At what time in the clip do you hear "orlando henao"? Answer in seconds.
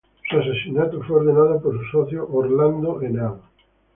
2.31-3.39